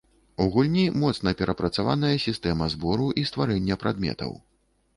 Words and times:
У 0.45 0.45
гульні 0.53 0.85
моцна 1.01 1.33
перапрацаваная 1.41 2.11
сістэма 2.25 2.71
збору 2.77 3.13
і 3.21 3.29
стварэння 3.31 3.81
прадметаў. 3.85 4.37